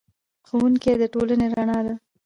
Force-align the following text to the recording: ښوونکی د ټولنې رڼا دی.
ښوونکی 0.47 0.93
د 1.01 1.03
ټولنې 1.13 1.47
رڼا 1.53 1.79
دی. 1.85 1.95